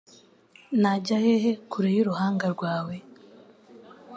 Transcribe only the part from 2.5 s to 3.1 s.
rwawe?